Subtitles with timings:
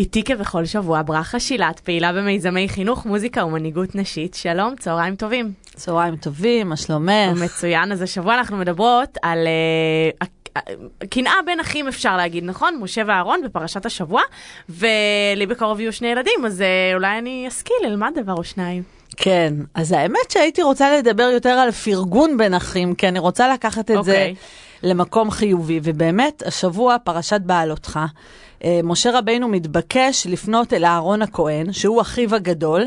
[0.00, 4.34] איתי כבכל שבוע ברכה שילת, פעילה במיזמי חינוך, מוזיקה ומנהיגות נשית.
[4.34, 5.52] שלום, צהריים טובים.
[5.74, 7.42] צהריים טובים, מה שלומך?
[7.44, 9.46] מצוין, אז השבוע אנחנו מדברות על
[10.18, 10.58] uh,
[11.10, 12.78] קנאה בין אחים אפשר להגיד, נכון?
[12.80, 14.22] משה ואהרון בפרשת השבוע,
[14.68, 18.99] ולי בקרוב יהיו שני ילדים, אז uh, אולי אני אשכיל, אלמד דבר או שניים.
[19.22, 23.90] כן, אז האמת שהייתי רוצה לדבר יותר על פרגון בין אחים, כי אני רוצה לקחת
[23.90, 24.02] את okay.
[24.02, 24.34] זה אוקיי.
[24.82, 28.00] למקום חיובי, ובאמת, השבוע פרשת בעלותך.
[28.64, 32.84] אה, משה רבינו מתבקש לפנות אל אהרון הכהן, שהוא אחיו הגדול,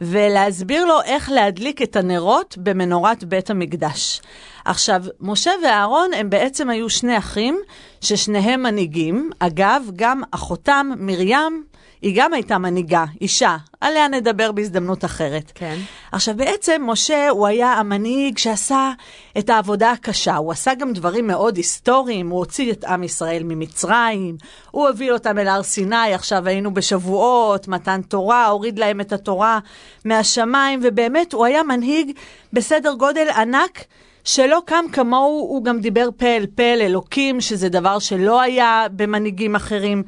[0.00, 4.20] ולהסביר לו איך להדליק את הנרות במנורת בית המקדש.
[4.64, 7.58] עכשיו, משה ואהרון הם בעצם היו שני אחים,
[8.00, 9.30] ששניהם מנהיגים.
[9.38, 11.64] אגב, גם אחותם, מרים,
[12.04, 15.52] היא גם הייתה מנהיגה, אישה, עליה נדבר בהזדמנות אחרת.
[15.54, 15.78] כן.
[16.12, 18.92] עכשיו בעצם משה הוא היה המנהיג שעשה
[19.38, 24.36] את העבודה הקשה, הוא עשה גם דברים מאוד היסטוריים, הוא הוציא את עם ישראל ממצרים,
[24.70, 29.58] הוא הוביל אותם אל הר סיני, עכשיו היינו בשבועות, מתן תורה, הוריד להם את התורה
[30.04, 32.12] מהשמיים, ובאמת הוא היה מנהיג
[32.52, 33.84] בסדר גודל ענק.
[34.24, 38.86] שלא קם כמוהו, הוא גם דיבר פה אל פה אל אלוקים, שזה דבר שלא היה
[38.96, 40.02] במנהיגים אחרים.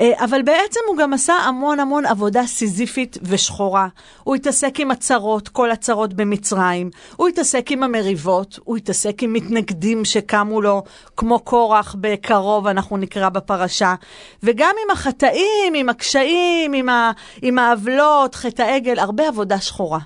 [0.00, 3.88] אה, אבל בעצם הוא גם עשה המון המון עבודה סיזיפית ושחורה.
[4.24, 10.04] הוא התעסק עם הצרות, כל הצרות במצרים, הוא התעסק עם המריבות, הוא התעסק עם מתנגדים
[10.04, 10.82] שקמו לו,
[11.16, 13.94] כמו קורח בקרוב, אנחנו נקרא בפרשה,
[14.42, 17.12] וגם עם החטאים, עם הקשיים, עם, ה...
[17.42, 19.98] עם העוולות, חטא העגל, הרבה עבודה שחורה.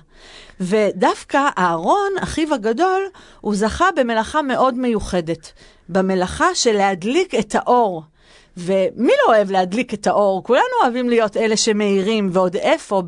[0.59, 3.01] ודווקא אהרון, אחיו הגדול,
[3.41, 5.51] הוא זכה במלאכה מאוד מיוחדת.
[5.89, 8.03] במלאכה של להדליק את האור.
[8.57, 10.43] ומי לא אוהב להדליק את האור?
[10.43, 13.03] כולנו אוהבים להיות אלה שמאירים, ועוד איפה?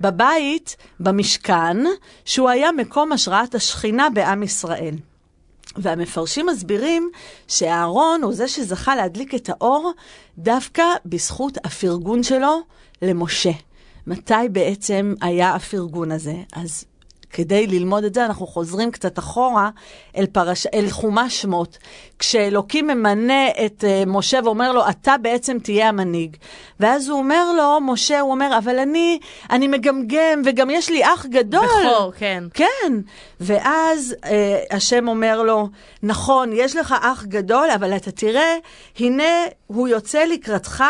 [0.00, 1.76] בבית, במשכן,
[2.24, 4.94] שהוא היה מקום השראת השכינה בעם ישראל.
[5.76, 7.10] והמפרשים מסבירים
[7.48, 9.92] שאהרון הוא זה שזכה להדליק את האור
[10.38, 12.60] דווקא בזכות הפרגון שלו
[13.02, 13.50] למשה.
[14.08, 16.34] מתי בעצם היה הפרגון הזה?
[16.52, 16.84] אז
[17.30, 19.70] כדי ללמוד את זה, אנחנו חוזרים קצת אחורה
[20.16, 20.66] אל, פרש...
[20.66, 21.78] אל חומש שמות.
[22.18, 26.36] כשאלוקים ממנה את uh, משה ואומר לו, אתה בעצם תהיה המנהיג.
[26.80, 29.18] ואז הוא אומר לו, משה, הוא אומר, אבל אני,
[29.50, 31.66] אני מגמגם, וגם יש לי אח גדול.
[31.66, 32.44] בכור, כן.
[32.54, 32.92] כן.
[33.40, 34.26] ואז uh,
[34.70, 35.68] השם אומר לו,
[36.02, 38.56] נכון, יש לך אח גדול, אבל אתה תראה,
[38.98, 39.24] הנה
[39.66, 40.84] הוא יוצא לקראתך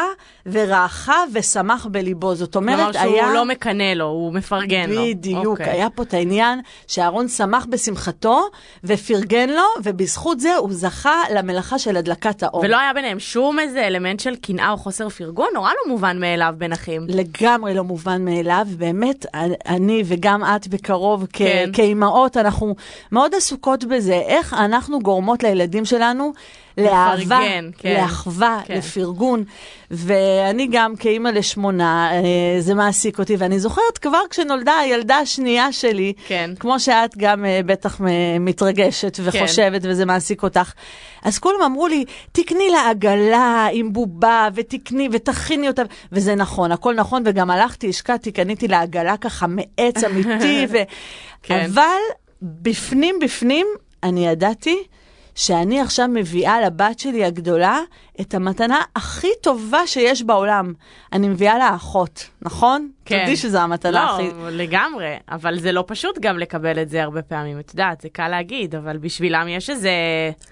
[0.46, 2.34] ורעך ושמח בליבו.
[2.34, 3.04] זאת אומרת, היה...
[3.04, 5.02] כלומר שהוא לא מקנא לו, הוא מפרגן לו.
[5.04, 5.46] בדיוק, okay.
[5.46, 5.70] אוקיי.
[5.70, 8.48] היה פה את העניין שאהרון שמח בשמחתו
[8.84, 12.60] ופרגן לו, ובזכות זה הוא זכה למלאכה של הדלקת האור.
[12.64, 15.48] ולא היה ביניהם שום איזה אלמנט של קנאה או חוסר פרגון?
[15.54, 17.06] נורא לא מובן מאליו בין אחים.
[17.08, 19.26] לגמרי לא מובן מאליו, באמת,
[19.66, 21.70] אני וגם את בקרוב, כן.
[21.72, 22.74] כאימהות, אנחנו
[23.12, 26.32] מאוד עסוקות בזה, איך אנחנו גורמות לילדים שלנו
[26.78, 27.40] לאהבה,
[27.78, 28.00] כן.
[28.00, 28.74] לאחווה, כן.
[28.78, 29.44] לפרגון.
[29.90, 36.12] ואני גם כאימא לשמונה, אה, זה מעסיק אותי, ואני זוכרת כבר כשנולדה הילדה השנייה שלי,
[36.26, 36.50] כן.
[36.60, 38.00] כמו שאת גם אה, בטח
[38.40, 39.22] מתרגשת כן.
[39.26, 39.90] וחושבת כן.
[39.90, 40.72] וזה מעסיק אותך.
[41.22, 46.94] אז כולם אמרו לי, תקני לה עגלה עם בובה, ותקני ותכיני אותה, וזה נכון, הכל
[46.94, 50.76] נכון, וגם הלכתי, השקעתי, קניתי לה עגלה ככה מעץ אמיתי, ו...
[51.42, 51.64] כן.
[51.72, 51.98] אבל
[52.42, 53.66] בפנים בפנים
[54.02, 54.76] אני ידעתי
[55.38, 57.80] שאני עכשיו מביאה לבת שלי הגדולה
[58.20, 60.72] את המתנה הכי טובה שיש בעולם.
[61.12, 62.90] אני מביאה לה אחות, נכון?
[63.04, 63.20] כן.
[63.20, 64.28] תודי שזו המתנה לא, הכי...
[64.28, 68.08] לא, לגמרי, אבל זה לא פשוט גם לקבל את זה הרבה פעמים, את יודעת, זה
[68.08, 69.90] קל להגיד, אבל בשבילם יש איזה...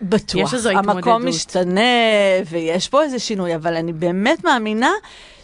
[0.03, 0.97] בטוח, יש איזו התמודדות.
[0.97, 1.81] המקום משתנה
[2.51, 4.91] ויש פה איזה שינוי, אבל אני באמת מאמינה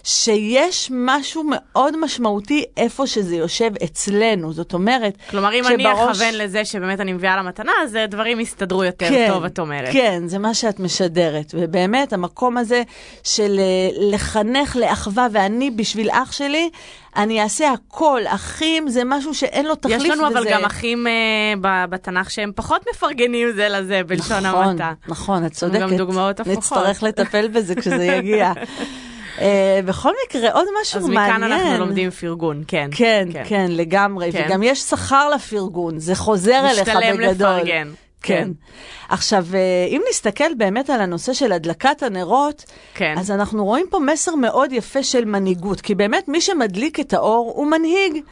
[0.05, 4.53] שיש משהו מאוד משמעותי איפה שזה יושב אצלנו.
[4.53, 5.75] זאת אומרת, כלומר, אם שבראש...
[5.75, 9.89] אני אכוון לזה שבאמת אני מביאה למתנה, אז דברים יסתדרו יותר כן, טוב, את אומרת.
[9.93, 11.55] כן, זה מה שאת משדרת.
[11.55, 12.83] ובאמת, המקום הזה
[13.25, 16.71] של אה, לחנך לאחווה, ואני בשביל אח שלי,
[17.17, 18.21] אני אעשה הכל.
[18.27, 20.07] אחים זה משהו שאין לו תחליף לזה.
[20.07, 24.93] יש לנו אבל גם אחים uh, בתנ"ך שהם פחות מפרגנים זה לזה, בלשון נכון, המעטה.
[25.09, 25.81] נכון, את צודקת.
[25.81, 26.59] גם דוגמאות הפוכות.
[26.59, 28.53] נצטרך לטפל בזה כשזה יגיע.
[29.37, 29.43] Uh,
[29.85, 31.43] בכל מקרה, עוד משהו אז מעניין.
[31.43, 32.89] אז מכאן אנחנו לומדים פרגון, כן.
[32.93, 34.33] כן, כן, כן לגמרי.
[34.33, 34.45] כן.
[34.47, 37.03] וגם יש שכר לפרגון, זה חוזר אליך בגדול.
[37.03, 37.89] משתלם לפרגן.
[38.23, 38.43] כן.
[38.45, 38.51] כן.
[39.09, 42.65] עכשיו, אה, אם נסתכל באמת על הנושא של הדלקת הנרות,
[42.95, 43.15] כן.
[43.19, 47.53] אז אנחנו רואים פה מסר מאוד יפה של מנהיגות, כי באמת מי שמדליק את האור
[47.57, 48.23] הוא מנהיג.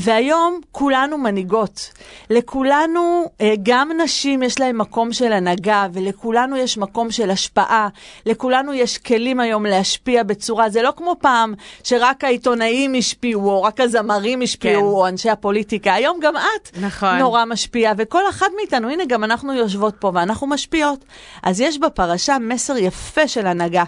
[0.00, 1.90] והיום כולנו מנהיגות.
[2.30, 7.88] לכולנו, אה, גם נשים יש להן מקום של הנהגה, ולכולנו יש מקום של השפעה.
[8.26, 11.54] לכולנו יש כלים היום להשפיע בצורה, זה לא כמו פעם,
[11.84, 14.86] שרק העיתונאים השפיעו, או רק הזמרים השפיעו, כן.
[14.86, 15.94] או אנשי הפוליטיקה.
[15.94, 17.18] היום גם את נכון.
[17.18, 21.04] נורא משפיעה, וכל אחת מאיתנו, הנה, גם אנחנו יושבות פה ואנחנו משפיעות.
[21.42, 23.84] אז יש בפרשה מסר יפה של הנהגה.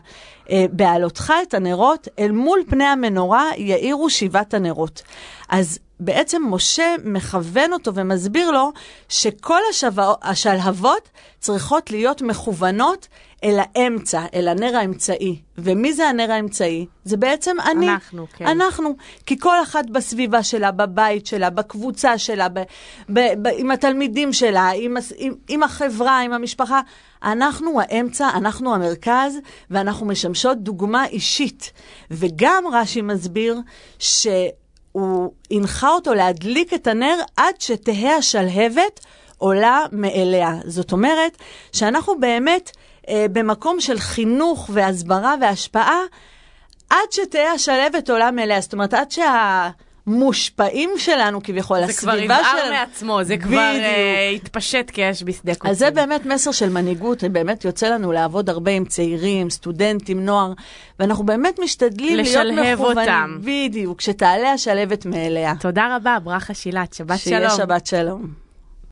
[0.51, 5.03] אה, בעלותך את הנרות, אל מול פני המנורה יאירו שבעת הנרות.
[5.49, 8.73] אז בעצם משה מכוון אותו ומסביר לו
[9.09, 11.09] שכל השבוע, השלהבות
[11.41, 13.09] צריכות להיות מכוונות
[13.45, 15.41] אל האמצע, אל הנר האמצעי.
[15.59, 16.87] ומי זה הנר האמצעי?
[17.05, 17.89] זה בעצם אני.
[17.89, 18.47] אנחנו, כן.
[18.47, 18.97] אנחנו.
[19.27, 22.63] כי כל אחת בסביבה שלה, בבית שלה, בקבוצה שלה, ב,
[23.09, 26.81] ב, ב, עם התלמידים שלה, עם, עם, עם החברה, עם המשפחה,
[27.23, 29.39] אנחנו האמצע, אנחנו המרכז,
[29.71, 31.73] ואנחנו משמשות דוגמה אישית.
[32.11, 33.61] וגם רש"י מסביר
[33.99, 34.27] ש...
[34.93, 39.01] הוא הנחה אותו להדליק את הנר עד שתהא השלהבת
[39.39, 40.55] עולה מאליה.
[40.65, 41.37] זאת אומרת
[41.73, 42.71] שאנחנו באמת
[43.09, 46.01] אה, במקום של חינוך והסברה והשפעה,
[46.91, 48.61] עד שתהא השלהבת עולה מאליה.
[48.61, 49.11] זאת אומרת, עד
[50.07, 52.71] שהמושפעים שלנו כביכול, זה כבר הסביבה יבער.
[52.71, 53.57] מעצמו, זה כבר.
[53.57, 55.71] אה, התפשט כאש בשדה קוצים.
[55.71, 60.53] אז זה באמת מסר של מנהיגות, באמת יוצא לנו לעבוד הרבה עם צעירים, סטודנטים, נוער,
[60.99, 62.99] ואנחנו באמת משתדלים להיות לשלהב מכוונים.
[62.99, 63.39] אותם.
[63.41, 65.53] בדיוק, שתעלה השלהבת מאליה.
[65.61, 67.39] תודה רבה, ברכה שילת, שבת שלום.
[67.39, 68.42] שיהיה שבת שלום.